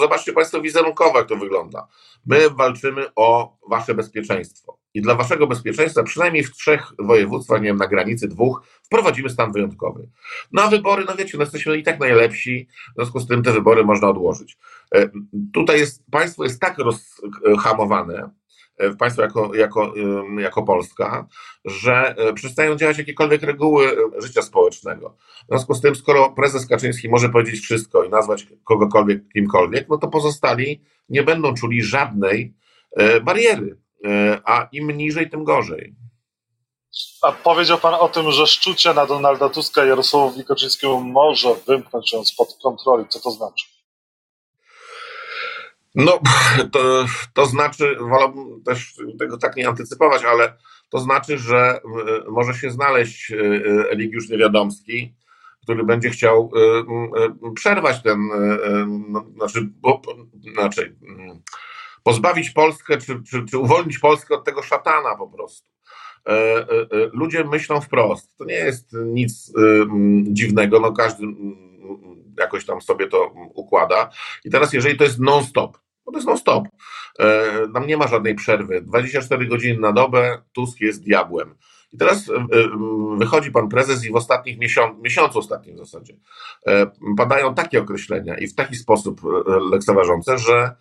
zobaczcie 0.00 0.32
Państwo 0.32 0.60
wizerunkowo, 0.60 1.18
jak 1.18 1.28
to 1.28 1.36
wygląda. 1.36 1.88
My 2.26 2.50
walczymy 2.50 3.06
o 3.16 3.58
Wasze 3.70 3.94
bezpieczeństwo 3.94 4.78
i 4.94 5.02
dla 5.02 5.14
Waszego 5.14 5.46
bezpieczeństwa, 5.46 6.02
przynajmniej 6.02 6.44
w 6.44 6.52
trzech 6.52 6.92
województwach, 6.98 7.60
nie 7.60 7.66
wiem, 7.66 7.76
na 7.76 7.86
granicy 7.86 8.28
dwóch, 8.28 8.62
wprowadzimy 8.82 9.30
stan 9.30 9.52
wyjątkowy. 9.52 10.08
No 10.52 10.62
a 10.62 10.68
wybory, 10.68 11.04
no 11.08 11.14
wiecie, 11.14 11.38
no 11.38 11.44
jesteśmy 11.44 11.78
i 11.78 11.82
tak 11.82 12.00
najlepsi, 12.00 12.68
w 12.92 12.94
związku 12.96 13.20
z 13.20 13.28
tym 13.28 13.42
te 13.42 13.52
wybory 13.52 13.84
można 13.84 14.08
odłożyć. 14.08 14.58
E, 14.94 15.08
tutaj 15.52 15.78
jest, 15.78 16.02
państwo 16.10 16.44
jest 16.44 16.60
tak 16.60 16.76
rozhamowane, 17.44 18.14
E, 18.14 18.45
państwo 18.98 19.22
jako, 19.22 19.54
jako, 19.54 19.94
jako 20.38 20.62
Polska, 20.62 21.26
że 21.64 22.14
e, 22.16 22.32
przestają 22.32 22.76
działać 22.76 22.98
jakiekolwiek 22.98 23.42
reguły 23.42 23.88
e, 23.88 24.22
życia 24.22 24.42
społecznego. 24.42 25.16
W 25.44 25.48
związku 25.48 25.74
z 25.74 25.80
tym, 25.80 25.94
skoro 25.94 26.30
prezes 26.30 26.66
Kaczyński 26.66 27.08
może 27.08 27.28
powiedzieć 27.28 27.60
wszystko 27.60 28.04
i 28.04 28.10
nazwać 28.10 28.46
kogokolwiek 28.64 29.28
kimkolwiek, 29.32 29.88
no 29.88 29.98
to 29.98 30.08
pozostali 30.08 30.84
nie 31.08 31.22
będą 31.22 31.54
czuli 31.54 31.82
żadnej 31.82 32.54
bariery, 33.22 33.78
a 34.44 34.68
im 34.72 34.90
niżej, 34.90 35.30
tym 35.30 35.44
gorzej. 35.44 35.94
A 37.22 37.32
powiedział 37.32 37.78
Pan 37.78 37.94
o 37.94 38.08
tym, 38.08 38.32
że 38.32 38.46
szczucie 38.46 38.94
na 38.94 39.06
Donalda 39.06 39.48
Tuska 39.48 39.84
i 39.84 39.88
Jarosławowi 39.88 40.44
Kaczyńskiemu 40.44 41.00
może 41.00 41.54
wymknąć 41.66 42.12
ją 42.12 42.24
spod 42.24 42.58
kontroli. 42.62 43.04
Co 43.08 43.20
to 43.20 43.30
znaczy? 43.30 43.75
No, 45.96 46.20
to, 46.72 47.06
to 47.32 47.46
znaczy, 47.46 47.96
wolałbym 48.00 48.62
też 48.62 48.94
tego 49.18 49.38
tak 49.38 49.56
nie 49.56 49.68
antycypować, 49.68 50.24
ale 50.24 50.56
to 50.88 50.98
znaczy, 50.98 51.38
że 51.38 51.56
e, 51.56 51.80
może 52.30 52.54
się 52.54 52.70
znaleźć 52.70 53.32
e, 53.32 53.36
Eligiusz 53.90 54.28
Niewiadomski, 54.28 55.14
który 55.62 55.84
będzie 55.84 56.10
chciał 56.10 56.50
e, 56.56 57.52
przerwać 57.54 58.02
ten, 58.02 58.28
no, 59.08 59.24
znaczy, 59.36 59.68
znaczy 60.52 60.96
pozbawić 62.02 62.50
Polskę, 62.50 62.98
czy, 62.98 63.22
czy, 63.22 63.44
czy 63.44 63.58
uwolnić 63.58 63.98
Polskę 63.98 64.34
od 64.34 64.44
tego 64.44 64.62
szatana 64.62 65.16
po 65.16 65.28
prostu. 65.28 65.68
Ludzie 67.12 67.44
myślą 67.44 67.80
wprost. 67.80 68.36
To 68.36 68.44
nie 68.44 68.54
jest 68.54 68.92
nic 68.92 69.52
dziwnego, 70.22 70.80
no 70.80 70.92
każdy 70.92 71.26
jakoś 72.38 72.66
tam 72.66 72.80
sobie 72.80 73.08
to 73.08 73.32
układa. 73.54 74.10
I 74.44 74.50
teraz, 74.50 74.72
jeżeli 74.72 74.96
to 74.96 75.04
jest 75.04 75.18
non-stop, 75.18 75.78
bo 76.06 76.12
to 76.12 76.18
jest 76.18 76.28
non-stop. 76.28 76.68
E, 77.18 77.52
tam 77.74 77.86
nie 77.86 77.96
ma 77.96 78.06
żadnej 78.06 78.34
przerwy. 78.34 78.82
24 78.82 79.46
godziny 79.46 79.80
na 79.80 79.92
dobę 79.92 80.42
Tusk 80.52 80.80
jest 80.80 81.04
diabłem. 81.04 81.54
I 81.92 81.98
teraz 81.98 82.28
e, 82.28 82.34
e, 82.34 82.46
wychodzi 83.16 83.50
pan 83.50 83.68
prezes 83.68 84.04
i 84.04 84.12
w 84.12 84.16
ostatnich 84.16 84.58
miesiącu, 85.02 85.38
ostatnim 85.38 85.76
w 85.76 85.78
zasadzie, 85.78 86.16
padają 87.16 87.54
takie 87.54 87.80
określenia 87.80 88.38
i 88.38 88.48
w 88.48 88.54
taki 88.54 88.76
sposób 88.76 89.20
lekceważące, 89.70 90.38
że 90.38 90.76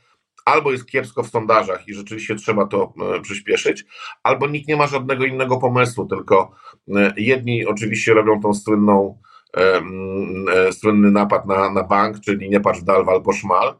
albo 0.45 0.71
jest 0.71 0.85
kiepsko 0.85 1.23
w 1.23 1.29
sondażach 1.29 1.87
i 1.87 1.93
rzeczywiście 1.93 2.35
trzeba 2.35 2.67
to 2.67 2.93
przyspieszyć, 3.21 3.85
albo 4.23 4.47
nikt 4.47 4.67
nie 4.67 4.75
ma 4.75 4.87
żadnego 4.87 5.25
innego 5.25 5.57
pomysłu, 5.57 6.05
tylko 6.05 6.51
jedni 7.17 7.65
oczywiście 7.65 8.13
robią 8.13 8.41
tą 8.41 8.53
słynną, 8.53 9.17
słynny 10.71 11.11
napad 11.11 11.45
na, 11.45 11.69
na 11.69 11.83
bank, 11.83 12.19
czyli 12.19 12.49
nie 12.49 12.59
patrz 12.59 12.81
dal, 12.81 13.05
wal 13.05 13.21
po 13.21 13.33
szmal, 13.33 13.75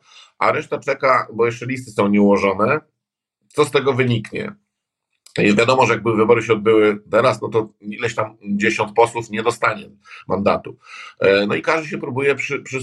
a 0.45 0.51
reszta 0.51 0.79
czeka, 0.79 1.27
bo 1.33 1.45
jeszcze 1.45 1.65
listy 1.65 1.91
są 1.91 2.07
nieułożone, 2.07 2.79
co 3.47 3.65
z 3.65 3.71
tego 3.71 3.93
wyniknie. 3.93 4.55
I 5.37 5.55
wiadomo, 5.55 5.85
że 5.85 5.93
jakby 5.93 6.15
wybory 6.15 6.43
się 6.43 6.53
odbyły 6.53 7.03
teraz, 7.11 7.41
no 7.41 7.49
to 7.49 7.69
ileś 7.81 8.15
tam 8.15 8.37
dziesiąt 8.43 8.93
posłów 8.93 9.29
nie 9.29 9.43
dostanie 9.43 9.89
mandatu. 10.27 10.77
E, 11.19 11.45
no 11.45 11.55
i 11.55 11.61
każdy 11.61 11.87
się 11.87 11.97
próbuje 11.97 12.35
przy, 12.35 12.59
przy, 12.59 12.79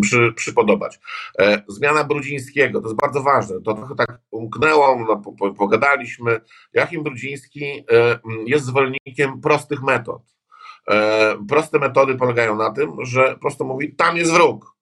przy, 0.00 0.32
przypodobać. 0.36 1.00
E, 1.38 1.62
zmiana 1.68 2.04
Brudzińskiego, 2.04 2.80
to 2.80 2.86
jest 2.86 3.00
bardzo 3.00 3.22
ważne. 3.22 3.60
To 3.60 3.74
trochę 3.74 3.94
tak 3.94 4.20
umknęło, 4.30 5.04
no, 5.08 5.52
pogadaliśmy. 5.52 6.40
Jachim 6.72 7.02
Brudziński 7.02 7.64
e, 7.64 8.18
jest 8.46 8.64
zwolennikiem 8.64 9.40
prostych 9.40 9.82
metod. 9.82 10.22
Proste 11.48 11.78
metody 11.78 12.14
polegają 12.14 12.56
na 12.56 12.70
tym, 12.70 12.90
że 13.02 13.36
prosto 13.40 13.64
mówi, 13.64 13.94
tam 13.94 14.16
jest 14.16 14.32
wróg 14.32 14.74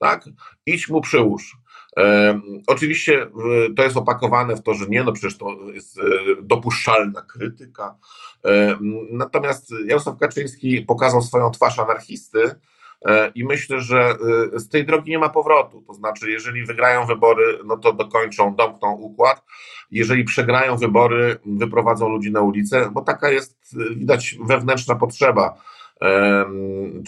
tak? 0.00 0.24
Idź 0.66 0.88
mu 0.88 1.00
przyłóż. 1.00 1.56
Oczywiście 2.66 3.26
to 3.76 3.82
jest 3.82 3.96
opakowane 3.96 4.56
w 4.56 4.62
to, 4.62 4.74
że 4.74 4.86
nie, 4.86 5.04
no 5.04 5.12
przecież 5.12 5.38
to 5.38 5.56
jest 5.74 6.00
dopuszczalna 6.42 7.22
krytyka. 7.22 7.98
Natomiast 9.10 9.74
Jarosław 9.86 10.18
Kaczyński 10.18 10.82
pokazał 10.82 11.22
swoją 11.22 11.50
twarz 11.50 11.78
anarchisty, 11.78 12.54
E, 13.06 13.32
I 13.34 13.44
myślę, 13.44 13.80
że 13.80 14.14
e, 14.54 14.58
z 14.58 14.68
tej 14.68 14.86
drogi 14.86 15.10
nie 15.10 15.18
ma 15.18 15.28
powrotu. 15.28 15.82
To 15.86 15.94
znaczy, 15.94 16.30
jeżeli 16.30 16.64
wygrają 16.64 17.06
wybory, 17.06 17.58
no 17.64 17.76
to 17.76 17.92
dokończą, 17.92 18.54
domkną 18.54 18.92
układ. 18.92 19.44
Jeżeli 19.90 20.24
przegrają 20.24 20.76
wybory, 20.76 21.36
wyprowadzą 21.46 22.08
ludzi 22.08 22.32
na 22.32 22.40
ulicę, 22.40 22.90
bo 22.92 23.00
taka 23.00 23.30
jest, 23.30 23.58
e, 23.90 23.94
widać, 23.94 24.36
wewnętrzna 24.46 24.94
potrzeba, 24.94 25.54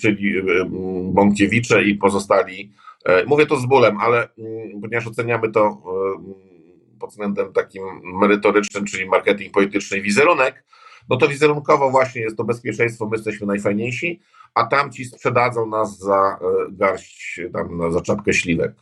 czyli 0.01 0.35
Bąkiewicze 1.03 1.83
i 1.83 1.95
pozostali. 1.95 2.73
Mówię 3.27 3.47
to 3.47 3.57
z 3.57 3.67
bólem, 3.67 3.99
ale 4.01 4.29
mm, 4.39 4.81
ponieważ 4.81 5.07
oceniamy 5.07 5.53
to 5.53 5.83
pod 7.01 7.11
względem 7.11 7.53
takim 7.53 7.83
merytorycznym, 8.05 8.85
czyli 8.85 9.07
marketing 9.07 9.55
polityczny 9.55 9.99
i 9.99 10.03
wizerunek, 10.03 10.65
no 11.09 11.17
to 11.17 11.29
wizerunkowo 11.29 11.91
właśnie 11.91 12.23
jest 12.23 12.37
to 12.37 12.45
bezpieczeństwo, 12.45 13.07
my 13.07 13.17
jesteśmy 13.17 13.47
najfajniejsi, 13.47 14.21
a 14.55 14.67
tamci 14.67 15.05
sprzedadzą 15.05 15.67
nas 15.67 15.99
za 15.99 16.39
e, 16.41 16.73
garść, 16.73 17.41
tam, 17.53 17.93
za 17.93 18.01
czapkę 18.01 18.33
śliwek. 18.33 18.73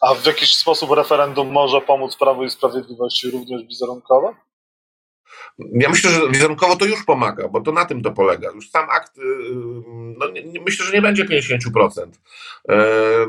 A 0.00 0.14
w 0.14 0.26
jakiś 0.26 0.54
sposób 0.54 0.90
referendum 0.90 1.52
może 1.52 1.80
pomóc 1.80 2.16
Prawu 2.16 2.44
i 2.44 2.50
Sprawiedliwości 2.50 3.30
również 3.30 3.62
wizerunkowo? 3.66 4.34
Ja 5.58 5.88
myślę, 5.88 6.10
że 6.10 6.30
wizerunkowo 6.30 6.76
to 6.76 6.84
już 6.84 7.04
pomaga, 7.04 7.48
bo 7.48 7.60
to 7.60 7.72
na 7.72 7.84
tym 7.84 8.02
to 8.02 8.10
polega. 8.10 8.50
Już 8.54 8.70
sam 8.70 8.90
akt, 8.90 9.18
y, 9.18 9.22
no 10.18 10.28
nie, 10.30 10.60
myślę, 10.60 10.86
że 10.86 10.92
nie 10.92 11.02
będzie 11.02 11.24
50%. 11.24 12.20
E, 12.68 12.76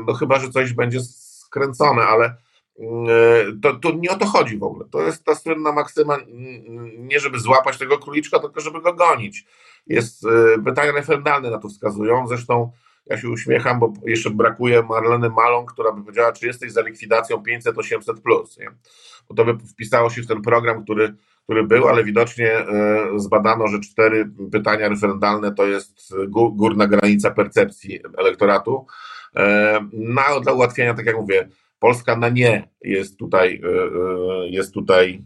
no 0.06 0.14
chyba, 0.14 0.38
że 0.38 0.50
coś 0.50 0.72
będzie 0.72 1.00
skręcone, 1.00 2.02
ale 2.02 2.34
to, 3.62 3.76
to 3.76 3.92
nie 3.92 4.10
o 4.10 4.16
to 4.16 4.26
chodzi 4.26 4.58
w 4.58 4.62
ogóle. 4.62 4.88
To 4.90 5.02
jest 5.02 5.24
ta 5.24 5.34
słynna 5.34 5.72
maksyma, 5.72 6.18
nie 6.98 7.20
żeby 7.20 7.38
złapać 7.38 7.78
tego 7.78 7.98
króliczka, 7.98 8.38
tylko 8.38 8.60
żeby 8.60 8.80
go 8.80 8.92
gonić. 8.92 9.46
Jest 9.86 10.26
e, 10.26 10.62
pytania 10.64 10.92
referendalne 10.92 11.50
na 11.50 11.58
to 11.58 11.68
wskazują. 11.68 12.26
Zresztą 12.26 12.72
ja 13.06 13.18
się 13.18 13.28
uśmiecham, 13.28 13.80
bo 13.80 13.92
jeszcze 14.06 14.30
brakuje 14.30 14.82
Marleny 14.82 15.30
Malą, 15.30 15.66
która 15.66 15.92
by 15.92 16.02
powiedziała, 16.02 16.32
czy 16.32 16.46
jesteś 16.46 16.72
za 16.72 16.80
likwidacją 16.80 17.36
500-800 17.36 18.20
plus. 18.20 18.58
Bo 19.28 19.34
to 19.34 19.44
by 19.44 19.58
wpisało 19.66 20.10
się 20.10 20.22
w 20.22 20.26
ten 20.26 20.42
program, 20.42 20.84
który, 20.84 21.14
który 21.50 21.64
był, 21.64 21.88
ale 21.88 22.04
widocznie 22.04 22.52
e, 22.52 23.06
zbadano, 23.16 23.68
że 23.68 23.80
cztery 23.80 24.30
pytania 24.52 24.88
referendalne 24.88 25.54
to 25.54 25.66
jest 25.66 26.14
górna 26.28 26.86
granica 26.86 27.30
percepcji 27.30 28.00
elektoratu. 28.18 28.86
E, 29.36 29.80
na, 29.92 30.40
dla 30.40 30.52
ułatwienia, 30.52 30.94
tak 30.94 31.06
jak 31.06 31.16
mówię, 31.16 31.48
Polska 31.78 32.16
na 32.16 32.28
nie 32.28 32.68
jest 32.82 33.18
tutaj, 33.18 33.62
e, 33.64 34.48
jest 34.48 34.74
tutaj 34.74 35.22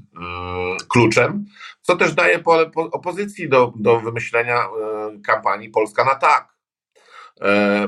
kluczem, 0.89 1.45
co 1.81 1.97
też 1.97 2.15
daje 2.15 2.39
pole 2.39 2.71
opozycji 2.75 3.49
do, 3.49 3.73
do 3.77 4.01
wymyślenia 4.01 4.65
kampanii 5.27 5.71
Polska 5.71 6.05
na 6.05 6.15
tak. 6.15 6.55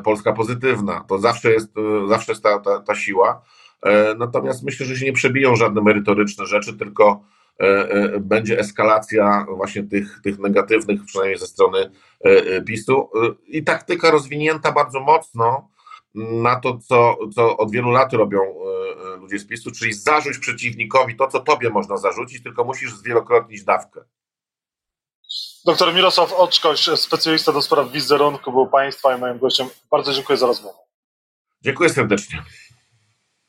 Polska 0.05 0.33
pozytywna. 0.33 1.05
To 1.09 1.19
zawsze 1.19 1.51
jest, 1.51 1.73
zawsze 2.09 2.33
jest 2.33 2.43
ta, 2.43 2.59
ta, 2.59 2.81
ta 2.81 2.95
siła. 2.95 3.43
Natomiast 4.19 4.63
myślę, 4.63 4.87
że 4.87 4.97
się 4.97 5.07
nie 5.07 5.13
przebiją 5.13 5.57
żadne 5.57 5.83
merytoryczne 5.83 6.47
rzeczy, 6.47 6.77
tylko 6.77 7.25
będzie 8.21 8.59
eskalacja 8.59 9.47
właśnie 9.57 9.85
tych, 9.85 10.21
tych 10.25 10.39
negatywnych, 10.39 11.05
przynajmniej 11.05 11.39
ze 11.39 11.47
strony 11.47 11.91
PiSu. 12.67 13.11
I 13.47 13.65
taktyka 13.65 14.11
rozwinięta 14.11 14.73
bardzo 14.73 15.01
mocno 15.01 15.69
na 16.17 16.61
to, 16.61 16.79
co, 16.79 17.17
co 17.35 17.57
od 17.57 17.71
wielu 17.71 17.91
lat 17.91 18.13
robią 18.13 18.41
e, 18.41 19.13
e, 19.13 19.17
ludzie 19.17 19.39
z 19.39 19.47
PiSu, 19.47 19.71
czyli 19.71 19.93
zarzuć 19.93 20.39
przeciwnikowi 20.39 21.17
to, 21.17 21.29
co 21.29 21.41
tobie 21.41 21.71
można 21.71 21.97
zarzucić, 21.97 22.43
tylko 22.43 22.65
musisz 22.65 22.95
zwielokrotnić 22.95 23.65
dawkę. 23.65 24.01
Doktor 25.65 25.95
Mirosław 25.95 26.33
Oczkoś, 26.33 26.81
specjalista 26.97 27.53
do 27.53 27.63
spraw 27.63 27.93
wizerunku, 27.93 28.53
był 28.53 28.67
Państwa 28.67 29.17
i 29.17 29.21
moim 29.21 29.39
gościem. 29.39 29.69
Bardzo 29.91 30.13
dziękuję 30.13 30.37
za 30.37 30.47
rozmowę. 30.47 30.79
Dziękuję 31.63 31.91
serdecznie. 31.91 32.43